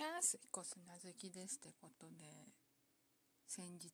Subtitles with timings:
[0.00, 2.14] やーすいこすなずきですってことで
[3.48, 3.90] 先日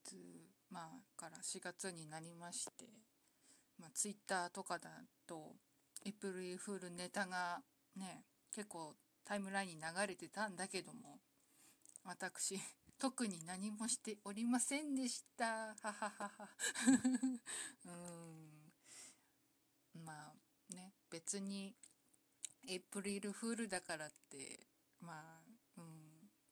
[0.71, 2.85] まあから4月になりまして
[3.79, 4.91] まあツイッターとかだ
[5.27, 5.53] と
[6.05, 7.61] エプリルフールネタが
[7.97, 8.95] ね結構
[9.25, 11.21] タイムラインに流れてたんだけども
[12.05, 12.61] 私
[12.99, 15.75] 特に何もしておりませんでした。
[15.75, 16.49] はははは。
[17.85, 18.73] うん。
[20.05, 20.35] まあ
[20.75, 21.75] ね別に
[22.69, 24.67] エイプリルフールだからって
[25.01, 25.44] まあ
[25.77, 25.87] うん、っ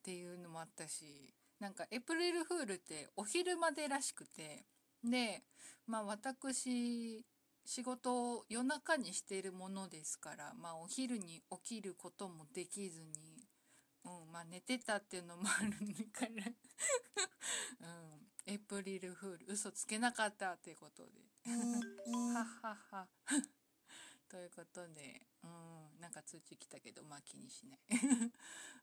[0.03, 4.65] ていうのもあったしなんかエプリルフールってお昼までらしくて
[5.05, 5.43] で
[5.87, 7.25] まあ私
[7.65, 13.47] 仕事を夜中にしているものですからまあお昼に起きることもできずに、
[14.05, 15.71] うんまあ、寝てたっていうのもある
[16.11, 16.51] から
[17.81, 21.11] うん、エイプリルフール嘘つけなかったっていうことで
[22.35, 23.09] ははは
[24.33, 27.79] ということで、うん、なんか通知来たけどまあ気にしない。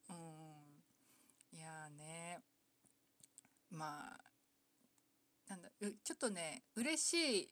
[0.09, 1.57] うん。
[1.57, 2.39] いやね。
[3.71, 4.23] まあ
[5.47, 5.69] なんだ
[6.03, 7.51] ちょっとね嬉しい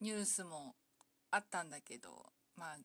[0.00, 0.74] ニュースも
[1.30, 2.78] あったんだけどまあ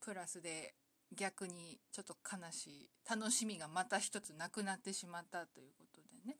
[0.00, 0.74] プラスで
[1.12, 6.38] 逆にちょっと悲しい楽しみがまた一つなくなってしまったということでね。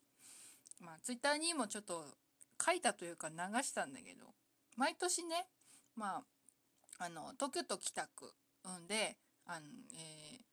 [0.78, 2.16] まあツイッターにもちょっと
[2.64, 4.34] 書いたというか流したんだけど
[4.76, 5.46] 毎年ね
[5.94, 6.24] まあ
[7.02, 8.34] あの東京都北区、
[8.86, 10.44] であの、えー、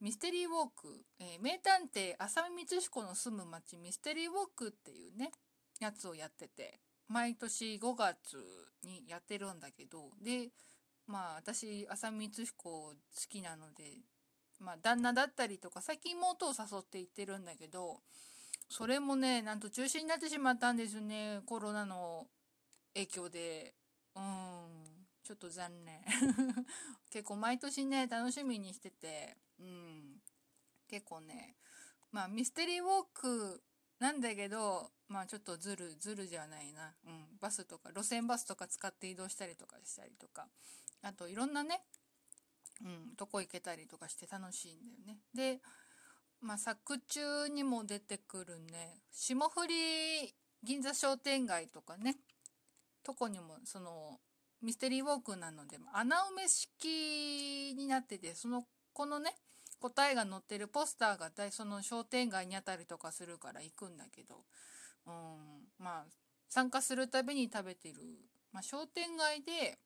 [0.00, 5.32] ミステリーウォーク、えー、名探偵浅見光彦の住む町ミステリーウォークっていうね
[5.80, 8.14] やつをやってて毎年5月
[8.84, 10.50] にやってるんだけどで
[11.08, 12.94] まあ私浅見光彦好
[13.28, 13.82] きなので
[14.60, 17.96] まあ旦那だったりとか最近妹を誘って行ってるんだけど
[18.70, 22.28] それもねなんと中止になってしまったんですねコロナの
[22.94, 23.74] 影響で。
[24.14, 24.97] うん。
[25.28, 26.02] ちょっと残念。
[27.10, 29.36] 結構毎年ね楽しみにしてて。
[29.58, 30.22] うん。
[30.88, 31.58] 結構ね
[32.12, 33.62] まあミステリーウォーク
[33.98, 40.48] なんだけどまあちょっとずるずるじゃないな、うん、バスとか路線バスとか使って移動したりとかしたりとか。
[41.02, 41.84] あといろんなね、
[42.82, 45.18] うん、とこ行けたりとかして楽しいんだよね。
[45.34, 45.60] で
[46.40, 52.16] まあ作中にも出てくるね霜降り銀座商店街とかね。
[53.02, 54.20] とこにもその
[54.62, 59.34] ミステリーウォークなので穴埋め式になっててそのこのね
[59.80, 64.44] 答えが載ってるポスターが大その商店街にあたりとかするから行くんだけど、
[65.06, 65.12] うん、
[65.78, 66.04] まあ
[66.48, 67.94] 参加するたびに食べてる、
[68.52, 69.78] まあ、商店街で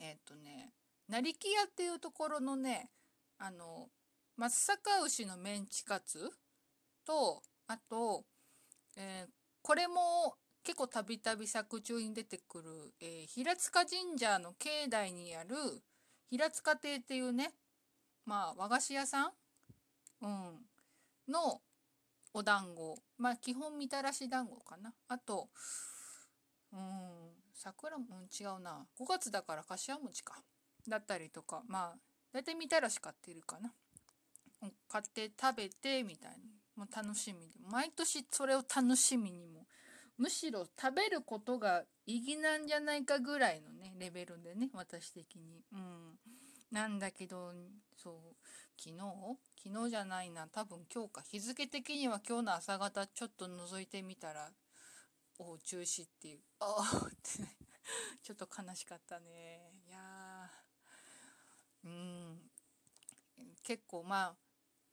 [0.00, 0.72] えっ、とね
[1.08, 2.90] 成木屋っていうところのね
[3.38, 3.88] あの
[4.36, 6.30] 松阪牛のメンチカツ
[7.06, 8.24] とあと、
[8.96, 9.30] えー、
[9.62, 10.34] これも
[10.68, 12.68] 結構たびたび作中に出てくる、
[13.00, 15.56] えー、平塚神社の境内にある
[16.28, 17.52] 平塚亭っていうね
[18.26, 19.30] まあ和菓子屋さん、
[20.20, 20.30] うん、
[21.26, 21.62] の
[22.34, 22.98] お団子。
[23.16, 24.92] まあ基本みたらし団子かな。
[25.08, 25.48] あと
[26.70, 26.78] うん
[27.54, 28.04] 桜も
[28.38, 28.84] 違うな。
[29.00, 30.34] 5月だから柏餅か。
[30.86, 31.62] だったりとか。
[31.66, 31.98] まあ
[32.30, 33.72] 大体みたらし買ってるかな。
[34.86, 36.36] 買って食べてみたいな。
[36.76, 37.54] もう楽しみで。
[37.70, 39.66] 毎年それを楽しみにも
[40.18, 45.62] むしろ食べることが意義なんじゃないかぐらいのねレベルでね私的に。
[45.72, 46.18] うん。
[46.70, 47.52] なんだけど
[47.96, 48.14] そう。
[48.76, 48.98] 昨日？
[49.64, 50.46] 昨日じゃないな。
[50.48, 51.22] 多分今日か。
[51.22, 54.50] 日付的には今日の朝方ちょっと覗いてみたら
[55.38, 56.40] お中止っていう。
[56.60, 57.48] ああって
[58.22, 59.72] ちょっと悲しかったね。
[59.86, 60.50] いや
[61.84, 62.50] うん。
[63.62, 64.36] 結構まあ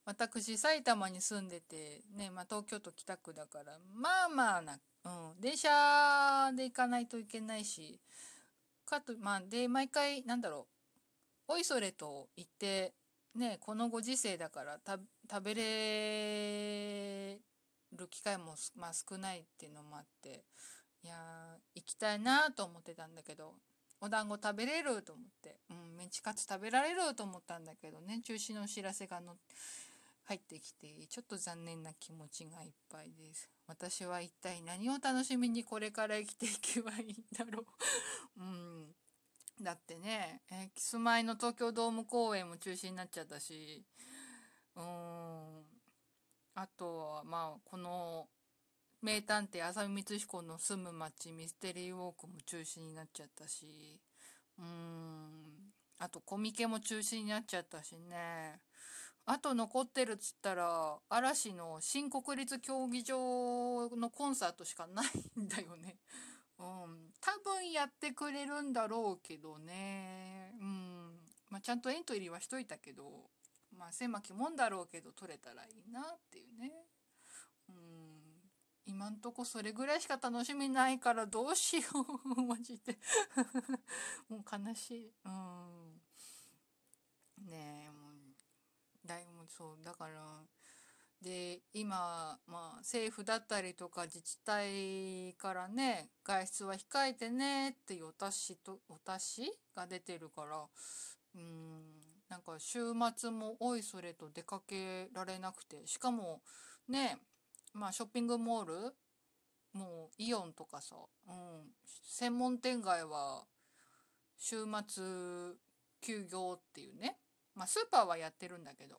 [0.05, 7.99] 私埼玉に住んでてね、まあ、東京都北区だからまあまあな、うん、電車で行かないといけないし
[8.85, 10.67] かとまあで毎回なんだろ
[11.47, 11.53] う。
[11.53, 12.93] おいそれと言って
[13.35, 14.79] ねこのご時世だから
[15.29, 17.39] 食べれ
[17.95, 20.43] る機会も、まあ、少ないっていうのもあって
[21.03, 21.15] いや
[21.75, 23.53] 行きたいなと思ってたんだけど
[24.01, 29.35] お団子食べれると思って、うん、メンチカツ食べられると思ったんだけどね中止のお知らせがの
[30.23, 33.54] 入ってきてちょっと残念な気持ちがいっぱいです。
[33.67, 37.65] 私は一体何を楽しみにこれから生きていけばいいんだろう。
[38.37, 38.95] うん。
[39.61, 43.85] だってね、えキスマイの東京ドーム公演も中止になっちゃったし。
[44.75, 45.65] うん。
[46.53, 48.29] あとはまあこの
[49.01, 53.99] 名探偵浅見光彦の住む町ミステリーウォークも中止になっちゃったし。
[54.57, 55.73] うん。
[55.97, 58.61] あとコミケも中止になっちゃったしね。
[59.27, 65.97] あと残ってるっつったら嵐の新国立競技場のコンサートしかないんだよね。
[66.59, 70.53] うん、多分やってくれるんだろうけどね。
[70.61, 71.19] うん。
[71.49, 73.29] まあ、ちゃんとエントリーはしといたけど、
[73.77, 76.71] まあ狭きもんだろうけど取れたらいいなっていうね。
[77.69, 77.75] うん。
[78.87, 81.83] 今んとこそれぐらいしか楽しみないからどうしよ
[82.37, 82.41] う。
[82.45, 82.97] マジで。
[84.29, 85.11] もう悲しい。
[85.25, 86.01] うん
[87.37, 88.15] ねえもう
[89.05, 90.11] だいぶそうだから
[91.21, 100.57] で今、まあ、政府だったりとか自治体からね外出は控えてねっていうお達しとお達しが出てるから
[101.35, 102.79] うんなんか週
[103.15, 106.41] 末もおいそれと出かけられなくてしかも
[106.87, 107.17] ね
[107.73, 108.73] まあショッピングモール
[109.73, 110.95] もうイオンとかさ、
[111.27, 111.33] うん、
[112.07, 113.43] 専門店街は
[114.37, 114.57] 週
[114.87, 115.03] 末
[116.01, 117.17] 休業っていうね
[117.55, 118.97] まあスーパーはやってるんだけど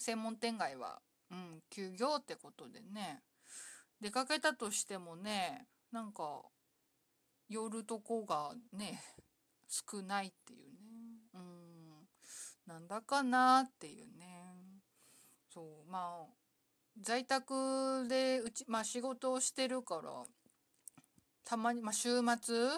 [0.00, 1.00] 専門店街は
[1.30, 3.22] うん、休業ってことでね
[4.00, 6.42] 出かけたとしてもねなんか
[7.48, 9.02] 夜とこがね
[9.68, 10.76] 少ないっていうね
[11.34, 11.90] うん
[12.66, 14.80] なんだかなっていうね
[15.52, 16.26] そうまあ
[17.00, 20.10] 在宅でうちまあ仕事をしてるから
[21.44, 22.68] たまに、まあ、週末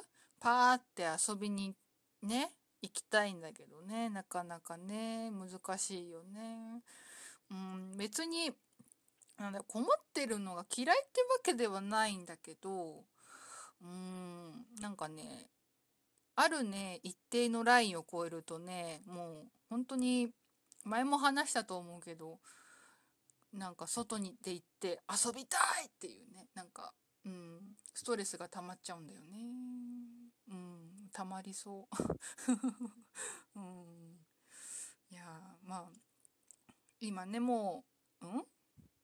[0.41, 1.75] パーって遊びに
[2.23, 2.51] ね
[2.83, 6.83] 行きたいんだけどねなかなかね難しいよね。
[7.51, 8.53] うん別に
[9.39, 13.05] なんだこもってるのが嫌いってわけではないんだけど
[13.83, 15.49] うんなんかね
[16.37, 20.31] あるね一定のラインを超えるとねもう本当に
[20.85, 22.39] 前も話したと思うけど
[23.53, 26.93] なんか外に出行って遊びたいっていうねなんか、
[27.25, 27.61] うん、
[27.95, 29.27] ストレスが溜まっちゃうんだよね。
[30.49, 31.97] うん溜まりそう。
[33.57, 34.27] うん。
[35.11, 35.23] いや
[35.63, 35.85] まあ
[37.05, 37.85] 今ねも
[38.23, 38.29] う、ん？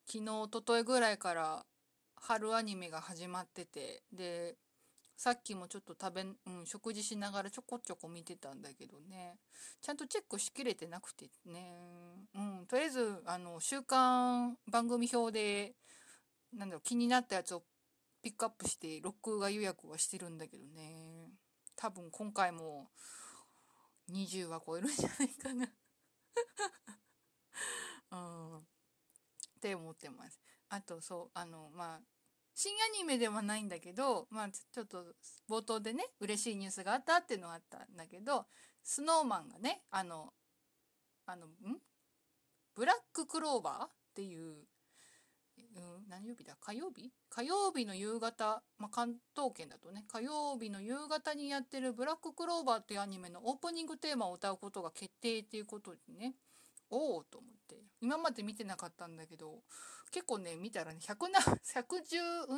[0.06, 1.66] 昨日おとといぐらいから
[2.14, 4.54] 春アニメが始まっててで
[5.16, 6.24] さっきもちょっと食べ、う
[6.62, 9.34] ん、食事しながらちょこちょこ見てたんだけどね。
[9.82, 11.74] ちゃんとチェックしきれてなくてね。
[12.36, 12.66] うん。
[12.68, 15.74] とりあえずあの週刊番組表で
[16.56, 17.64] なんだろう気になったやつを
[18.22, 21.32] ピックアップして録画予約はしてるんだけどね。
[21.74, 22.86] 多分今回も
[24.08, 25.66] 20は超えるんじゃないかな。
[28.12, 28.60] うん、っ
[29.60, 30.40] て思ってます。
[30.70, 32.00] あとそうあのまあ
[32.54, 35.14] 新アニメではないんだけど、まあ、ちょっと
[35.48, 38.46] 冒頭でね嬉しいニュースがあったっていうのがあったんだけど
[38.82, 40.32] スノーマンがねあの
[41.26, 41.50] あのん？
[42.74, 44.54] ブラッククローバーっていう、
[45.76, 46.56] うん、何曜日だ？
[46.60, 47.12] 火曜日？
[47.30, 56.34] 火曜日の夕方、まあ、関東圏だとね火曜日の夕方にやってるブラッククローバーっていうアニメのオープニングテーマを歌うことが決定っていうことでね
[56.90, 57.76] おおと思って。
[58.00, 59.62] 今まで見てなかったんだけど
[60.10, 61.42] 結構ね見たらね百何
[61.74, 62.16] 百十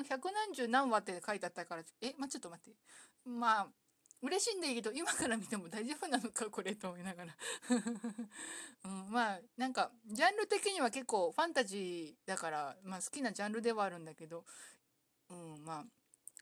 [0.09, 2.79] 百何十何話って書いてあったからえまあちょっと待って。
[3.25, 3.69] まあ
[4.23, 7.35] 嬉しいんだけど今から見ても大丈夫なのかこれと思いながら。
[8.85, 14.45] うん、まあなんかジャンル的には結構ファンタジーだから、まあ、好きなジャンルではあるんだけど、
[15.31, 15.85] うん、まあ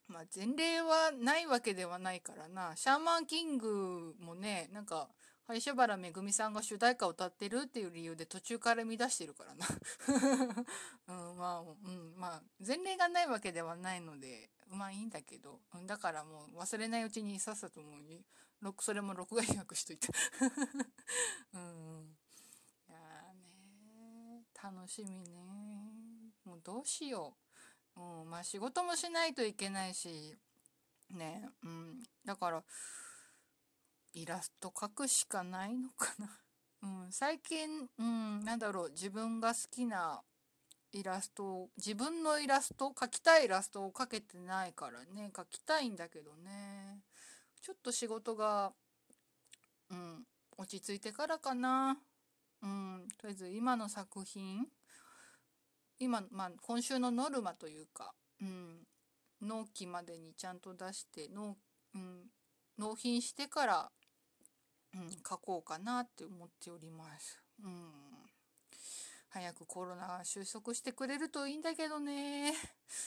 [0.09, 2.75] まあ前例はないわけではないからな。
[2.77, 5.09] シャーマンキングもねなんか
[5.49, 9.67] 林原めぐみさんが主題歌を歌ってるっていう理由で途中から見出してるからな
[11.31, 20.09] うん、まあ、うん、まあ、前例がないわけではないので、まあいいんだけど、だからもう忘れないうちにさっさともう、それも録画予約しといた。
[21.55, 22.17] うん。
[22.89, 22.99] いや
[23.35, 25.93] ね、楽しみね。
[26.45, 27.37] もうどうしよ
[27.97, 28.01] う。
[28.01, 30.37] うん、まあ仕事もしないといけないし、
[31.11, 32.03] ね、うん。
[32.25, 32.65] だから、
[34.23, 36.29] イラスト描くしかないのかな
[36.83, 40.23] うん、最近、うん、なんだろう、自分が好きな
[40.93, 47.03] イラストを、自分のイラスト、描きたいイラストを描けてないからね、描きたいんだけどね。
[47.61, 48.73] ちょっと仕事が、
[49.91, 52.01] うん、落ち着いてからかな。
[52.63, 54.67] うん、とりあえず今の作品、
[55.99, 58.87] 今、まあ、今週のノルマというか、うん、
[59.41, 61.57] 納期までにちゃんと出して納,、
[61.95, 62.31] うん、
[62.79, 63.93] 納品してから
[64.95, 67.39] うん、書こうかなって思っております。
[67.63, 68.09] うん。
[69.31, 72.55] 早くコロナが収束してくれるといいんだけどね。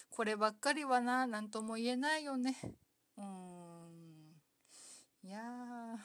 [0.09, 2.55] こればっかりはな、何とも言えないよね。
[3.17, 3.81] うん。
[5.23, 5.97] いやー、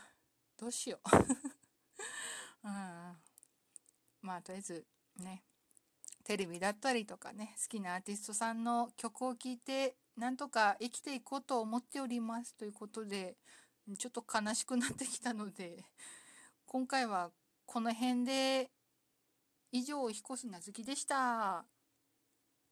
[0.58, 1.08] どうしよう。
[2.64, 3.16] うん。
[4.22, 4.86] まあ、とりあえず、
[5.18, 5.44] ね。
[6.24, 12.54] テレビだったりとかね、好きなアーティストさんの曲を聴いて、なんとか生きていこうと思っております。
[12.54, 13.36] ということで、
[13.94, 15.84] ちょっと悲しくなってきたので、
[16.66, 17.30] 今回は
[17.64, 18.70] この辺で
[19.70, 21.64] 以上、彦砂月でした。